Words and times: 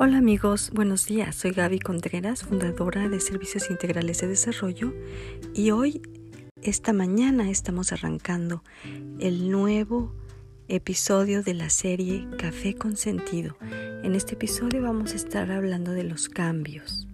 Hola 0.00 0.18
amigos, 0.18 0.70
buenos 0.72 1.06
días. 1.06 1.34
Soy 1.34 1.50
Gaby 1.50 1.80
Contreras, 1.80 2.44
fundadora 2.44 3.08
de 3.08 3.18
Servicios 3.18 3.68
Integrales 3.68 4.20
de 4.20 4.28
Desarrollo 4.28 4.94
y 5.54 5.72
hoy, 5.72 6.00
esta 6.62 6.92
mañana, 6.92 7.50
estamos 7.50 7.90
arrancando 7.90 8.62
el 9.18 9.50
nuevo 9.50 10.14
episodio 10.68 11.42
de 11.42 11.54
la 11.54 11.68
serie 11.68 12.28
Café 12.38 12.76
con 12.76 12.96
Sentido. 12.96 13.56
En 14.04 14.14
este 14.14 14.34
episodio 14.34 14.82
vamos 14.82 15.14
a 15.14 15.16
estar 15.16 15.50
hablando 15.50 15.90
de 15.90 16.04
los 16.04 16.28
cambios. 16.28 17.08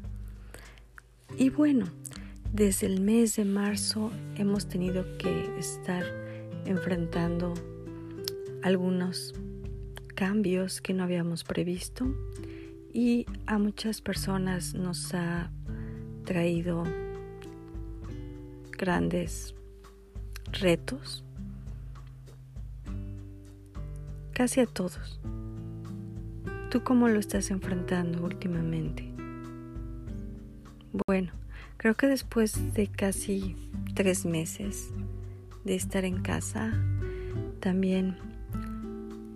Y 1.38 1.48
bueno, 1.48 1.86
desde 2.52 2.86
el 2.86 3.00
mes 3.00 3.36
de 3.36 3.46
marzo 3.46 4.12
hemos 4.36 4.68
tenido 4.68 5.06
que 5.16 5.58
estar 5.58 6.04
enfrentando 6.66 7.54
algunos 8.62 9.32
cambios 10.14 10.82
que 10.82 10.92
no 10.92 11.02
habíamos 11.02 11.44
previsto 11.44 12.14
y 12.94 13.26
a 13.46 13.58
muchas 13.58 14.00
personas 14.00 14.72
nos 14.74 15.12
ha 15.14 15.50
traído 16.24 16.84
grandes 18.78 19.52
retos, 20.52 21.24
casi 24.32 24.60
a 24.60 24.66
todos. 24.66 25.20
¿Tú 26.70 26.84
cómo 26.84 27.08
lo 27.08 27.18
estás 27.18 27.50
enfrentando 27.50 28.24
últimamente? 28.24 29.12
Bueno, 31.08 31.32
creo 31.76 31.96
que 31.96 32.06
después 32.06 32.74
de 32.74 32.86
casi 32.86 33.56
tres 33.94 34.24
meses 34.24 34.90
de 35.64 35.74
estar 35.74 36.04
en 36.04 36.22
casa, 36.22 36.72
también 37.58 38.16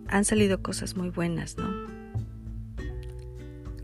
han 0.06 0.24
salido 0.24 0.62
cosas 0.62 0.96
muy 0.96 1.10
buenas, 1.10 1.56
¿no? 1.58 1.97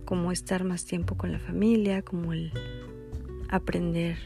Como 0.04 0.32
estar 0.32 0.64
más 0.64 0.84
tiempo 0.84 1.16
con 1.16 1.32
la 1.32 1.38
familia, 1.38 2.02
como 2.02 2.32
el 2.32 2.52
aprender 3.48 4.18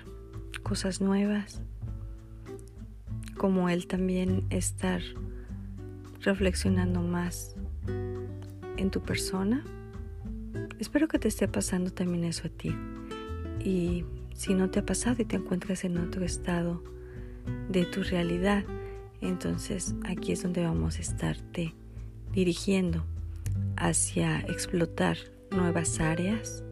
cosas 0.62 1.00
nuevas, 1.00 1.62
como 3.36 3.68
el 3.68 3.86
también 3.86 4.44
estar 4.50 5.00
reflexionando 6.20 7.00
más 7.02 7.54
en 8.76 8.90
tu 8.90 9.00
persona. 9.02 9.64
Espero 10.78 11.08
que 11.08 11.18
te 11.18 11.28
esté 11.28 11.48
pasando 11.48 11.90
también 11.90 12.24
eso 12.24 12.48
a 12.48 12.50
ti. 12.50 12.74
Y 13.64 14.04
si 14.34 14.54
no 14.54 14.70
te 14.70 14.80
ha 14.80 14.86
pasado 14.86 15.16
y 15.20 15.24
te 15.24 15.36
encuentras 15.36 15.84
en 15.84 15.98
otro 15.98 16.24
estado 16.24 16.82
de 17.68 17.84
tu 17.84 18.02
realidad, 18.02 18.64
entonces 19.20 19.94
aquí 20.04 20.32
es 20.32 20.42
donde 20.42 20.64
vamos 20.64 20.98
a 20.98 21.00
estarte 21.00 21.74
dirigiendo 22.32 23.04
hacia 23.76 24.40
explotar 24.40 25.16
nuevas 25.50 26.00
áreas, 26.00 26.62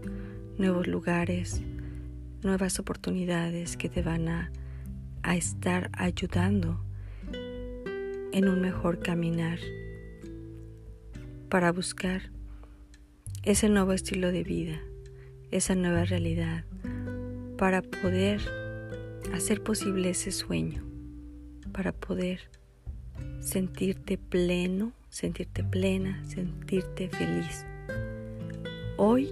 nuevos 0.59 0.87
lugares, 0.87 1.63
nuevas 2.43 2.79
oportunidades 2.79 3.77
que 3.77 3.89
te 3.89 4.03
van 4.03 4.29
a, 4.29 4.51
estar 5.35 5.91
ayudando 5.93 6.81
en 8.31 8.49
un 8.49 8.61
mejor 8.61 9.01
caminar 9.01 9.59
para 11.49 11.73
buscar 11.73 12.31
ese 13.43 13.69
nuevo 13.69 13.93
estilo 13.93 14.31
de 14.31 14.45
vida, 14.45 14.81
esa 15.51 15.75
nueva 15.75 16.05
realidad, 16.05 16.65
para 17.59 17.83
poder 17.83 18.41
hacer 19.33 19.65
posible 19.65 20.11
ese 20.11 20.31
sueño, 20.31 20.85
para 21.73 21.91
poder 21.91 22.43
sentirte 23.41 24.19
pleno, 24.19 24.93
sentirte 25.09 25.65
plena, 25.65 26.23
sentirte 26.25 27.09
feliz. 27.09 27.67
Hoy 28.99 29.31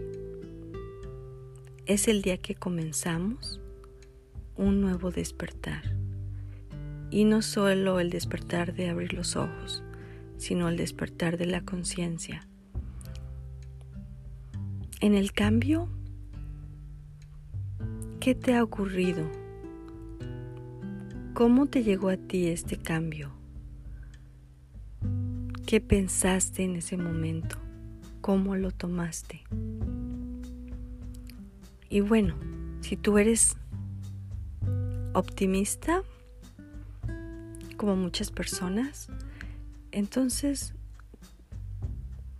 es 1.86 2.06
el 2.08 2.20
día 2.20 2.36
que 2.36 2.54
comenzamos 2.54 3.62
un 4.56 4.82
nuevo 4.82 5.10
despertar. 5.10 5.82
Y 7.10 7.24
no 7.24 7.40
solo 7.40 7.98
el 7.98 8.10
despertar 8.10 8.74
de 8.74 8.90
abrir 8.90 9.14
los 9.14 9.36
ojos, 9.36 9.82
sino 10.36 10.68
el 10.68 10.76
despertar 10.76 11.38
de 11.38 11.46
la 11.46 11.62
conciencia. 11.62 12.46
En 15.00 15.14
el 15.14 15.32
cambio, 15.32 15.88
¿qué 18.20 18.34
te 18.34 18.54
ha 18.54 18.62
ocurrido? 18.62 19.26
¿Cómo 21.32 21.64
te 21.68 21.82
llegó 21.82 22.10
a 22.10 22.18
ti 22.18 22.48
este 22.48 22.76
cambio? 22.76 23.32
¿Qué 25.66 25.80
pensaste 25.80 26.64
en 26.64 26.76
ese 26.76 26.98
momento? 26.98 27.63
Cómo 28.24 28.56
lo 28.56 28.70
tomaste. 28.70 29.42
Y 31.90 32.00
bueno, 32.00 32.34
si 32.80 32.96
tú 32.96 33.18
eres 33.18 33.58
optimista, 35.12 36.02
como 37.76 37.96
muchas 37.96 38.30
personas, 38.30 39.10
entonces 39.92 40.72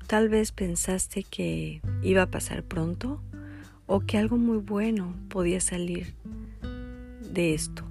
tal 0.07 0.31
vez 0.31 0.53
pensaste 0.53 1.23
que 1.23 1.83
iba 2.03 2.23
a 2.23 2.31
pasar 2.31 2.63
pronto 2.63 3.21
o 3.85 4.01
que 4.01 4.17
algo 4.17 4.39
muy 4.39 4.57
bueno 4.57 5.15
podía 5.29 5.61
salir 5.61 6.15
de 7.31 7.53
esto, 7.53 7.85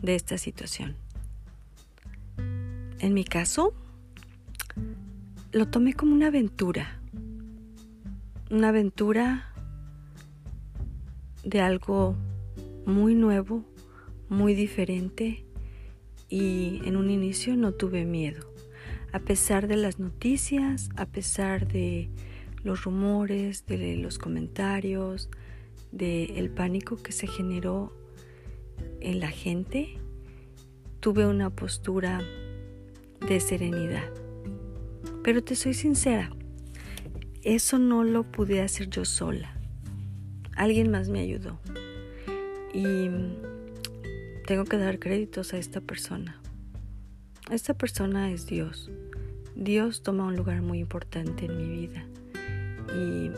de 0.00 0.14
esta 0.14 0.38
situación. 0.38 0.94
En 3.00 3.14
mi 3.14 3.24
caso, 3.24 3.74
lo 5.52 5.66
tomé 5.68 5.94
como 5.94 6.12
una 6.14 6.26
aventura, 6.26 7.00
una 8.50 8.68
aventura 8.68 9.52
de 11.42 11.60
algo 11.60 12.16
muy 12.84 13.14
nuevo, 13.14 13.64
muy 14.28 14.54
diferente 14.54 15.44
y 16.28 16.82
en 16.84 16.96
un 16.96 17.10
inicio 17.10 17.56
no 17.56 17.72
tuve 17.72 18.04
miedo. 18.04 18.52
A 19.12 19.20
pesar 19.20 19.68
de 19.68 19.76
las 19.76 19.98
noticias, 19.98 20.90
a 20.96 21.06
pesar 21.06 21.66
de 21.66 22.10
los 22.62 22.84
rumores, 22.84 23.64
de 23.64 23.96
los 23.96 24.18
comentarios, 24.18 25.30
del 25.92 26.50
pánico 26.50 26.96
que 26.96 27.12
se 27.12 27.26
generó 27.26 27.96
en 29.00 29.20
la 29.20 29.30
gente, 29.30 29.98
tuve 31.00 31.26
una 31.26 31.48
postura 31.48 32.20
de 33.26 33.40
serenidad. 33.40 34.27
Pero 35.28 35.44
te 35.44 35.56
soy 35.56 35.74
sincera, 35.74 36.30
eso 37.42 37.78
no 37.78 38.02
lo 38.02 38.22
pude 38.22 38.62
hacer 38.62 38.88
yo 38.88 39.04
sola. 39.04 39.52
Alguien 40.56 40.90
más 40.90 41.10
me 41.10 41.20
ayudó. 41.20 41.60
Y 42.72 43.10
tengo 44.46 44.64
que 44.64 44.78
dar 44.78 44.98
créditos 44.98 45.52
a 45.52 45.58
esta 45.58 45.82
persona. 45.82 46.40
Esta 47.50 47.74
persona 47.74 48.32
es 48.32 48.46
Dios. 48.46 48.90
Dios 49.54 50.02
toma 50.02 50.24
un 50.24 50.34
lugar 50.34 50.62
muy 50.62 50.78
importante 50.78 51.44
en 51.44 51.58
mi 51.58 51.68
vida. 51.78 52.06
Y 52.96 53.30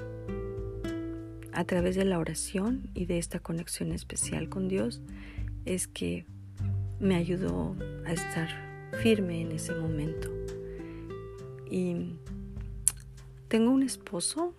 a 1.52 1.64
través 1.64 1.96
de 1.96 2.04
la 2.04 2.20
oración 2.20 2.88
y 2.94 3.06
de 3.06 3.18
esta 3.18 3.40
conexión 3.40 3.90
especial 3.90 4.48
con 4.48 4.68
Dios 4.68 5.00
es 5.64 5.88
que 5.88 6.24
me 7.00 7.16
ayudó 7.16 7.74
a 8.06 8.12
estar 8.12 8.48
firme 9.02 9.40
en 9.40 9.50
ese 9.50 9.74
momento. 9.74 10.39
Y 11.70 12.16
tengo 13.48 13.70
un 13.70 13.82
esposo 13.82 14.54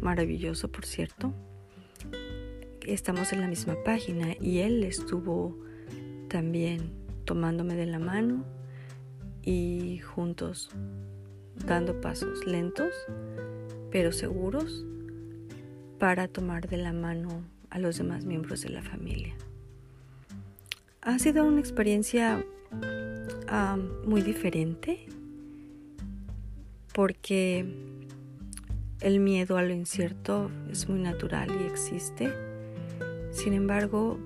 maravilloso, 0.00 0.70
por 0.70 0.86
cierto. 0.86 1.32
Estamos 2.86 3.32
en 3.32 3.40
la 3.40 3.48
misma 3.48 3.76
página 3.84 4.34
y 4.40 4.58
él 4.58 4.82
estuvo 4.84 5.56
también 6.28 6.90
tomándome 7.24 7.74
de 7.76 7.86
la 7.86 7.98
mano 7.98 8.44
y 9.42 9.98
juntos 9.98 10.70
dando 11.66 12.00
pasos 12.00 12.46
lentos 12.46 12.92
pero 13.92 14.10
seguros 14.10 14.84
para 15.98 16.26
tomar 16.26 16.68
de 16.68 16.78
la 16.78 16.92
mano 16.92 17.44
a 17.70 17.78
los 17.78 17.98
demás 17.98 18.24
miembros 18.24 18.62
de 18.62 18.70
la 18.70 18.82
familia. 18.82 19.34
Ha 21.02 21.18
sido 21.18 21.44
una 21.44 21.60
experiencia 21.60 22.44
ah, 23.48 23.76
muy 24.04 24.22
diferente 24.22 25.06
porque 26.92 27.66
el 29.00 29.20
miedo 29.20 29.56
a 29.56 29.62
lo 29.62 29.72
incierto 29.72 30.50
es 30.70 30.88
muy 30.88 31.00
natural 31.00 31.50
y 31.60 31.64
existe. 31.64 32.32
Sin 33.30 33.52
embargo, 33.52 34.18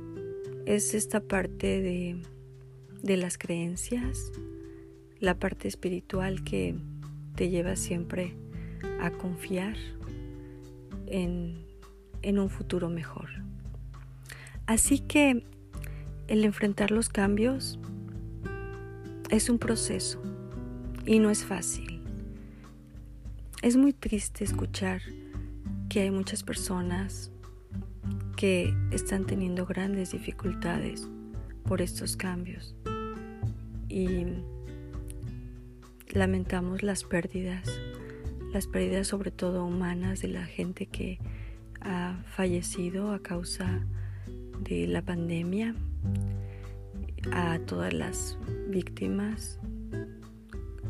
es 0.66 0.94
esta 0.94 1.20
parte 1.20 1.80
de, 1.80 3.16
las 3.16 3.38
creencias, 3.38 4.32
la 5.20 5.38
parte 5.38 5.68
espiritual 5.68 6.42
que 6.42 6.74
te 7.36 7.48
lleva 7.48 7.76
siempre 7.76 8.34
a 9.00 9.10
confiar 9.10 9.76
en, 11.06 11.64
en 12.22 12.38
un 12.38 12.50
futuro 12.50 12.90
mejor. 12.90 13.28
Así 14.66 14.98
que 14.98 15.44
el 16.26 16.44
enfrentar 16.44 16.90
los 16.90 17.08
cambios 17.08 17.78
es 19.30 19.48
un 19.48 19.58
proceso 19.58 20.20
y 21.04 21.20
no 21.20 21.30
es 21.30 21.44
fácil 21.44 21.95
es 23.66 23.76
muy 23.76 23.92
triste 23.92 24.44
escuchar 24.44 25.02
que 25.88 26.02
hay 26.02 26.12
muchas 26.12 26.44
personas 26.44 27.32
que 28.36 28.72
están 28.92 29.26
teniendo 29.26 29.66
grandes 29.66 30.12
dificultades 30.12 31.08
por 31.64 31.82
estos 31.82 32.16
cambios 32.16 32.76
y 33.88 34.24
lamentamos 36.10 36.84
las 36.84 37.02
pérdidas, 37.02 37.68
las 38.52 38.68
pérdidas 38.68 39.08
sobre 39.08 39.32
todo 39.32 39.64
humanas 39.64 40.20
de 40.22 40.28
la 40.28 40.46
gente 40.46 40.86
que 40.86 41.18
ha 41.80 42.22
fallecido 42.36 43.10
a 43.10 43.20
causa 43.20 43.84
de 44.60 44.86
la 44.86 45.02
pandemia, 45.02 45.74
a 47.32 47.58
todas 47.66 47.92
las 47.92 48.38
víctimas, 48.68 49.58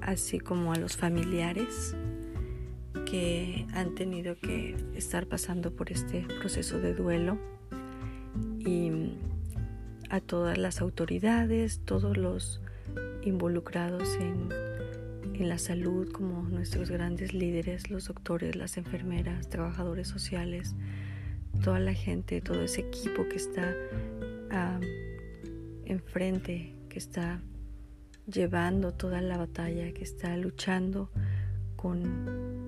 así 0.02 0.38
como 0.38 0.74
a 0.74 0.76
los 0.76 0.98
familiares 0.98 1.96
que 3.06 3.66
han 3.72 3.94
tenido 3.94 4.36
que 4.36 4.76
estar 4.94 5.26
pasando 5.26 5.70
por 5.74 5.90
este 5.90 6.26
proceso 6.40 6.78
de 6.78 6.92
duelo. 6.92 7.38
Y 8.58 8.90
a 10.10 10.20
todas 10.20 10.58
las 10.58 10.80
autoridades, 10.80 11.80
todos 11.84 12.16
los 12.18 12.60
involucrados 13.22 14.16
en, 14.16 14.48
en, 15.34 15.48
la 15.48 15.58
salud, 15.58 16.12
como 16.12 16.42
nuestros 16.42 16.90
grandes 16.90 17.32
líderes, 17.32 17.90
los 17.90 18.06
doctores, 18.06 18.54
las 18.56 18.76
enfermeras, 18.76 19.48
trabajadores 19.48 20.08
sociales, 20.08 20.74
toda 21.62 21.80
la 21.80 21.94
gente, 21.94 22.40
todo 22.40 22.62
ese 22.62 22.82
equipo 22.82 23.26
que 23.28 23.36
está 23.36 23.74
enfrente, 25.84 26.74
que 26.88 26.98
está 26.98 27.40
llevando 28.26 28.92
toda 28.92 29.20
la 29.20 29.36
batalla, 29.36 29.92
que 29.92 30.02
está 30.02 30.36
luchando 30.36 31.10
con 31.76 32.65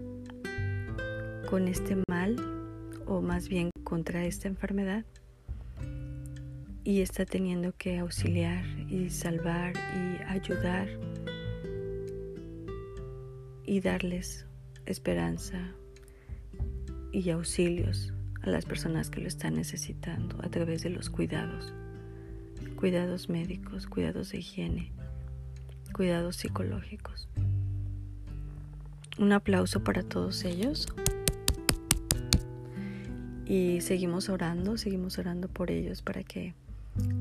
con 1.49 1.67
este 1.67 1.97
mal 2.11 2.37
o 3.06 3.23
más 3.23 3.49
bien 3.49 3.71
contra 3.83 4.27
esta 4.27 4.49
enfermedad 4.49 5.06
y 6.85 7.00
está 7.00 7.25
teniendo 7.25 7.73
que 7.73 7.99
auxiliar 8.00 8.67
y 8.91 9.09
salvar 9.09 9.73
y 9.97 10.23
ayudar 10.25 10.89
y 13.65 13.81
darles 13.81 14.47
esperanza 14.85 15.73
y 17.12 17.31
auxilios 17.31 18.12
a 18.43 18.50
las 18.50 18.67
personas 18.67 19.09
que 19.09 19.23
lo 19.23 19.29
están 19.29 19.55
necesitando 19.55 20.37
a 20.43 20.50
través 20.50 20.83
de 20.83 20.91
los 20.91 21.09
cuidados, 21.09 21.73
cuidados 22.77 23.31
médicos, 23.31 23.87
cuidados 23.87 24.33
de 24.33 24.39
higiene, 24.41 24.93
cuidados 25.95 26.37
psicológicos. 26.37 27.27
Un 29.19 29.33
aplauso 29.33 29.83
para 29.83 30.03
todos 30.03 30.45
ellos. 30.45 30.89
Y 33.49 33.81
seguimos 33.81 34.29
orando, 34.29 34.77
seguimos 34.77 35.19
orando 35.19 35.49
por 35.49 35.71
ellos 35.71 36.03
para 36.03 36.23
que 36.23 36.53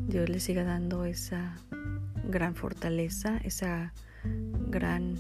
Dios 0.10 0.28
les 0.28 0.44
siga 0.44 0.66
dando 0.66 1.06
esa 1.06 1.56
gran 2.30 2.54
fortaleza, 2.54 3.38
esa 3.46 3.94
gran 4.70 5.16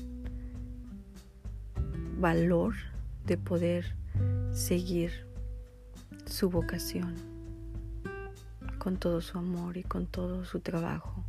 valor 2.19 2.73
de 3.25 3.37
poder 3.37 3.95
seguir 4.51 5.11
su 6.25 6.49
vocación 6.49 7.15
con 8.77 8.97
todo 8.97 9.21
su 9.21 9.37
amor 9.37 9.77
y 9.77 9.83
con 9.83 10.07
todo 10.07 10.43
su 10.43 10.59
trabajo. 10.59 11.23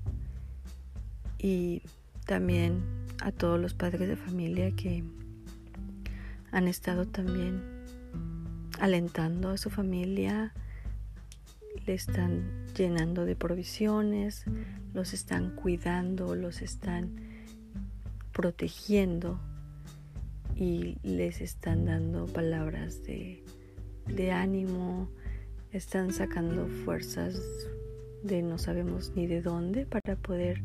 Y 1.39 1.83
también 2.27 2.83
a 3.23 3.31
todos 3.31 3.61
los 3.61 3.75
padres 3.75 4.09
de 4.09 4.17
familia 4.17 4.73
que 4.73 5.05
han 6.51 6.67
estado 6.67 7.07
también 7.07 7.78
alentando 8.81 9.51
a 9.51 9.57
su 9.57 9.71
familia, 9.71 10.53
le 11.87 11.95
están 11.95 12.67
llenando 12.77 13.25
de 13.25 13.37
provisiones, 13.37 14.45
los 14.95 15.13
están 15.13 15.55
cuidando, 15.55 16.35
los 16.35 16.63
están 16.63 17.17
protegiendo 18.33 19.41
y 20.55 20.97
les 21.03 21.41
están 21.41 21.87
dando 21.87 22.27
palabras 22.27 23.03
de, 23.05 23.43
ánimo, 24.33 25.09
están 25.73 26.13
sacando 26.13 26.67
fuerzas 26.85 27.41
de 28.23 28.43
no 28.43 28.59
sabemos 28.59 29.13
ni 29.15 29.27
de 29.27 29.43
dónde 29.43 29.87
para 29.87 30.17
poder 30.17 30.63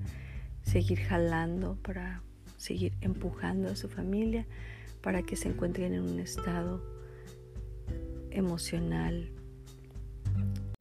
seguir 0.63 0.99
jalando, 0.99 1.77
para 1.83 2.21
seguir 2.57 2.93
empujando 3.01 3.69
a 3.69 3.75
su 3.75 3.89
familia, 3.89 4.45
para 5.01 5.21
que 5.21 5.35
se 5.35 5.49
encuentren 5.49 5.93
en 5.93 6.01
un 6.03 6.19
estado 6.19 6.81
emocional 8.33 9.31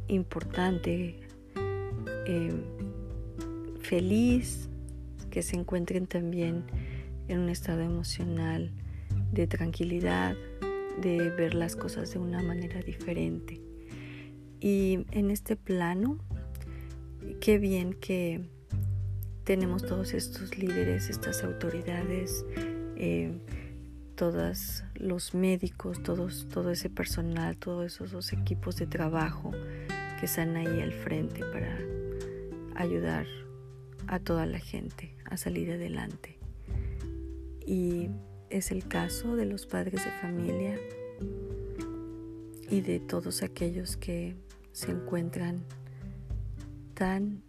importante, 0.08 1.20
eh, 2.26 2.52
feliz, 3.80 4.68
que 5.30 5.42
se 5.42 5.56
encuentren 5.56 6.06
también 6.06 6.64
en 7.28 7.38
un 7.38 7.48
estado 7.48 7.80
emocional 7.80 8.70
de 9.32 9.46
tranquilidad, 9.46 10.36
de 11.00 11.30
ver 11.30 11.54
las 11.54 11.74
cosas 11.74 12.12
de 12.12 12.18
una 12.18 12.42
manera 12.42 12.82
diferente. 12.82 13.60
Y 14.60 15.06
en 15.10 15.30
este 15.30 15.56
plano, 15.56 16.18
qué 17.40 17.58
bien 17.58 17.94
que 17.94 18.42
tenemos 19.44 19.84
todos 19.84 20.12
estos 20.12 20.56
líderes, 20.58 21.08
estas 21.08 21.42
autoridades, 21.42 22.44
eh, 22.96 23.32
todos 24.22 24.84
los 24.94 25.34
médicos, 25.34 26.00
todos, 26.00 26.46
todo 26.48 26.70
ese 26.70 26.88
personal, 26.88 27.56
todos 27.56 28.00
esos 28.00 28.32
equipos 28.32 28.76
de 28.76 28.86
trabajo 28.86 29.50
que 30.20 30.26
están 30.26 30.54
ahí 30.54 30.80
al 30.80 30.92
frente 30.92 31.40
para 31.40 31.76
ayudar 32.76 33.26
a 34.06 34.20
toda 34.20 34.46
la 34.46 34.60
gente 34.60 35.16
a 35.24 35.36
salir 35.36 35.72
adelante. 35.72 36.38
Y 37.66 38.10
es 38.48 38.70
el 38.70 38.86
caso 38.86 39.34
de 39.34 39.44
los 39.44 39.66
padres 39.66 40.04
de 40.04 40.12
familia 40.20 40.78
y 42.70 42.80
de 42.80 43.00
todos 43.00 43.42
aquellos 43.42 43.96
que 43.96 44.36
se 44.70 44.92
encuentran 44.92 45.64
tan 46.94 47.42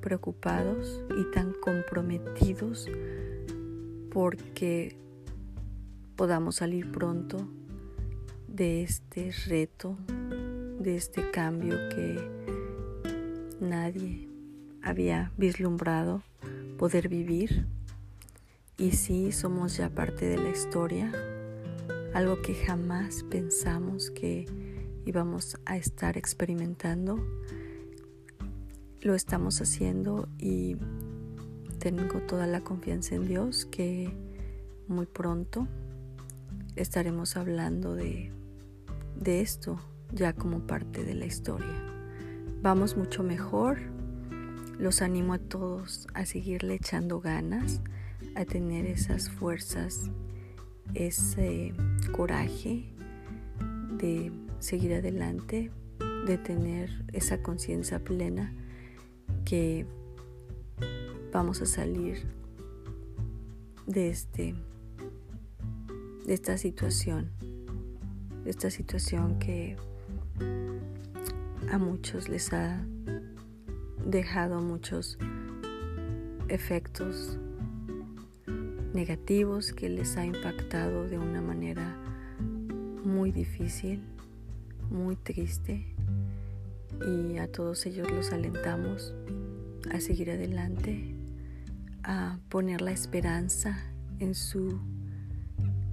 preocupados 0.00 1.02
y 1.18 1.28
tan 1.32 1.54
comprometidos 1.54 2.86
porque 4.12 4.96
podamos 6.20 6.56
salir 6.56 6.92
pronto 6.92 7.48
de 8.46 8.82
este 8.82 9.32
reto, 9.46 9.96
de 10.78 10.94
este 10.94 11.30
cambio 11.30 11.76
que 11.88 12.20
nadie 13.58 14.28
había 14.82 15.32
vislumbrado 15.38 16.22
poder 16.76 17.08
vivir. 17.08 17.66
Y 18.76 18.92
sí, 18.92 19.32
somos 19.32 19.78
ya 19.78 19.88
parte 19.88 20.26
de 20.26 20.36
la 20.36 20.50
historia, 20.50 21.10
algo 22.12 22.42
que 22.42 22.54
jamás 22.54 23.22
pensamos 23.22 24.10
que 24.10 24.44
íbamos 25.06 25.56
a 25.64 25.78
estar 25.78 26.18
experimentando. 26.18 27.18
Lo 29.00 29.14
estamos 29.14 29.62
haciendo 29.62 30.28
y 30.38 30.76
tengo 31.78 32.20
toda 32.28 32.46
la 32.46 32.60
confianza 32.60 33.14
en 33.14 33.26
Dios 33.26 33.64
que 33.64 34.12
muy 34.86 35.06
pronto 35.06 35.66
estaremos 36.76 37.36
hablando 37.36 37.94
de, 37.94 38.32
de 39.16 39.40
esto 39.40 39.80
ya 40.12 40.32
como 40.32 40.66
parte 40.66 41.04
de 41.04 41.14
la 41.14 41.26
historia. 41.26 41.74
Vamos 42.62 42.96
mucho 42.96 43.22
mejor. 43.22 43.78
Los 44.78 45.02
animo 45.02 45.34
a 45.34 45.38
todos 45.38 46.06
a 46.14 46.24
seguirle 46.24 46.74
echando 46.74 47.20
ganas, 47.20 47.82
a 48.34 48.44
tener 48.44 48.86
esas 48.86 49.28
fuerzas, 49.28 50.10
ese 50.94 51.74
coraje 52.12 52.92
de 53.98 54.32
seguir 54.58 54.94
adelante, 54.94 55.70
de 56.26 56.38
tener 56.38 57.04
esa 57.12 57.42
conciencia 57.42 58.02
plena 58.02 58.54
que 59.44 59.86
vamos 61.32 61.60
a 61.60 61.66
salir 61.66 62.26
de 63.86 64.08
este 64.10 64.54
de 66.26 66.34
esta 66.34 66.58
situación, 66.58 67.30
de 68.44 68.50
esta 68.50 68.70
situación 68.70 69.38
que 69.38 69.76
a 71.70 71.78
muchos 71.78 72.28
les 72.28 72.52
ha 72.52 72.84
dejado 74.06 74.60
muchos 74.60 75.18
efectos 76.48 77.38
negativos 78.92 79.72
que 79.72 79.88
les 79.88 80.16
ha 80.16 80.26
impactado 80.26 81.08
de 81.08 81.18
una 81.18 81.40
manera 81.40 81.96
muy 83.04 83.30
difícil, 83.30 84.02
muy 84.90 85.16
triste 85.16 85.94
y 87.06 87.38
a 87.38 87.50
todos 87.50 87.86
ellos 87.86 88.10
los 88.10 88.32
alentamos 88.32 89.14
a 89.90 90.00
seguir 90.00 90.30
adelante, 90.30 91.14
a 92.02 92.38
poner 92.48 92.80
la 92.80 92.92
esperanza 92.92 93.78
en 94.18 94.34
su 94.34 94.80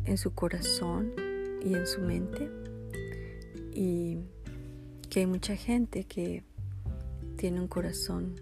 en 0.08 0.18
su 0.18 0.34
corazón 0.34 1.12
y 1.64 1.74
en 1.74 1.86
su 1.86 2.02
mente 2.02 2.50
y 3.74 4.18
que 5.10 5.20
hay 5.22 5.26
mucha 5.26 5.56
gente 5.56 6.06
que 6.06 6.44
tiene 7.36 7.62
un 7.62 7.68
corazón 7.68 8.42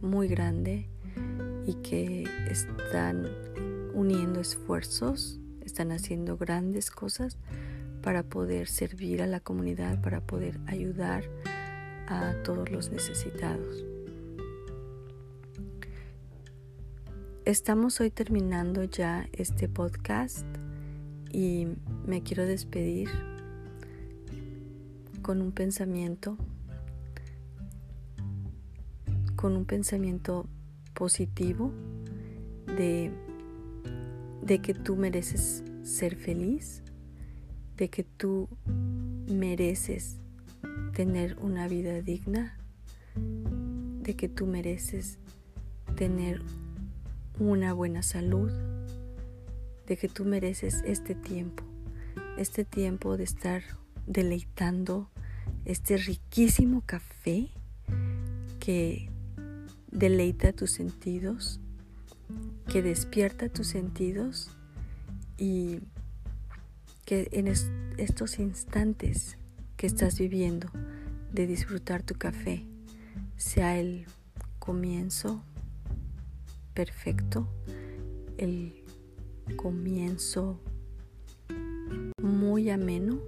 muy 0.00 0.28
grande 0.28 0.88
y 1.66 1.74
que 1.74 2.24
están 2.48 3.26
uniendo 3.94 4.40
esfuerzos, 4.40 5.40
están 5.62 5.90
haciendo 5.90 6.36
grandes 6.36 6.90
cosas 6.90 7.38
para 8.02 8.22
poder 8.22 8.68
servir 8.68 9.22
a 9.22 9.26
la 9.26 9.40
comunidad, 9.40 10.00
para 10.00 10.20
poder 10.20 10.60
ayudar 10.66 11.24
a 12.06 12.34
todos 12.44 12.70
los 12.70 12.90
necesitados. 12.90 13.84
Estamos 17.44 18.00
hoy 18.00 18.10
terminando 18.10 18.84
ya 18.84 19.26
este 19.32 19.68
podcast 19.68 20.46
y 21.32 21.66
me 22.06 22.22
quiero 22.22 22.46
despedir 22.46 23.08
con 25.22 25.42
un 25.42 25.52
pensamiento, 25.52 26.36
con 29.36 29.56
un 29.56 29.64
pensamiento 29.64 30.46
positivo 30.94 31.72
de, 32.66 33.10
de 34.42 34.58
que 34.60 34.74
tú 34.74 34.96
mereces 34.96 35.62
ser 35.82 36.16
feliz, 36.16 36.82
de 37.76 37.90
que 37.90 38.04
tú 38.04 38.48
mereces 39.26 40.18
tener 40.94 41.36
una 41.40 41.68
vida 41.68 42.00
digna, 42.02 42.56
de 43.14 44.16
que 44.16 44.28
tú 44.28 44.46
mereces 44.46 45.18
tener 45.94 46.42
una 47.38 47.72
buena 47.72 48.02
salud, 48.02 48.50
de 49.88 49.96
que 49.96 50.08
tú 50.08 50.24
mereces 50.26 50.82
este 50.84 51.14
tiempo, 51.14 51.64
este 52.36 52.64
tiempo 52.64 53.16
de 53.16 53.24
estar 53.24 53.62
deleitando 54.06 55.10
este 55.64 55.96
riquísimo 55.96 56.82
café 56.84 57.48
que 58.60 59.10
deleita 59.90 60.52
tus 60.52 60.72
sentidos, 60.72 61.58
que 62.68 62.82
despierta 62.82 63.48
tus 63.48 63.68
sentidos 63.68 64.50
y 65.38 65.80
que 67.06 67.28
en 67.32 67.48
estos 67.48 68.38
instantes 68.38 69.38
que 69.78 69.86
estás 69.86 70.18
viviendo 70.18 70.70
de 71.32 71.46
disfrutar 71.46 72.02
tu 72.02 72.14
café 72.14 72.66
sea 73.38 73.78
el 73.78 74.04
comienzo 74.58 75.42
perfecto, 76.74 77.48
el 78.36 78.77
comienzo 79.56 80.60
muy 82.22 82.70
ameno, 82.70 83.20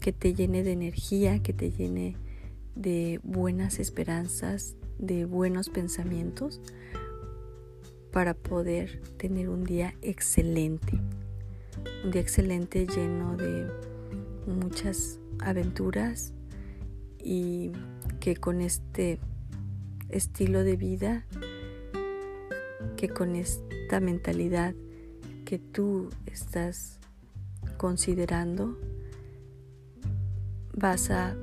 que 0.00 0.12
te 0.12 0.34
llene 0.34 0.62
de 0.62 0.72
energía, 0.72 1.42
que 1.42 1.52
te 1.52 1.70
llene 1.70 2.16
de 2.74 3.20
buenas 3.22 3.78
esperanzas, 3.78 4.76
de 4.98 5.24
buenos 5.24 5.68
pensamientos, 5.68 6.60
para 8.12 8.34
poder 8.34 9.00
tener 9.16 9.48
un 9.48 9.64
día 9.64 9.94
excelente. 10.02 11.00
Un 12.04 12.10
día 12.10 12.22
excelente 12.22 12.86
lleno 12.86 13.36
de 13.36 13.68
muchas 14.46 15.20
aventuras 15.40 16.32
y 17.22 17.72
que 18.20 18.36
con 18.36 18.60
este 18.60 19.18
estilo 20.08 20.64
de 20.64 20.76
vida, 20.76 21.26
que 22.96 23.08
con 23.08 23.36
mentalidad 24.00 24.74
que 25.44 25.58
tú 25.58 26.10
estás 26.26 26.98
considerando, 27.78 28.78
vas 30.74 31.10
a 31.10 31.36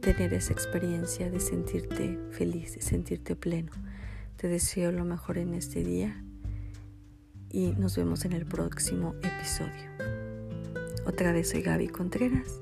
tener 0.00 0.32
esa 0.32 0.52
experiencia 0.52 1.30
de 1.30 1.40
sentirte 1.40 2.18
feliz, 2.30 2.74
de 2.74 2.82
sentirte 2.82 3.36
pleno. 3.36 3.72
Te 4.36 4.48
deseo 4.48 4.92
lo 4.92 5.04
mejor 5.04 5.36
en 5.36 5.54
este 5.54 5.82
día 5.82 6.24
y 7.50 7.72
nos 7.72 7.96
vemos 7.96 8.24
en 8.24 8.32
el 8.32 8.46
próximo 8.46 9.14
episodio. 9.22 9.90
Otra 11.06 11.32
vez 11.32 11.50
soy 11.50 11.62
Gaby 11.62 11.88
Contreras 11.88 12.60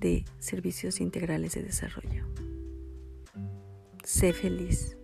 de 0.00 0.24
Servicios 0.38 1.00
Integrales 1.00 1.54
de 1.54 1.62
Desarrollo. 1.62 2.26
Sé 4.02 4.32
feliz. 4.32 4.96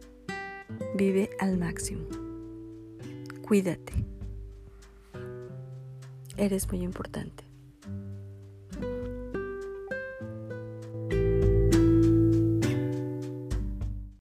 Vive 0.96 1.30
al 1.38 1.56
máximo. 1.56 2.27
Cuídate. 3.48 3.94
Eres 6.36 6.70
muy 6.70 6.82
importante. 6.82 7.47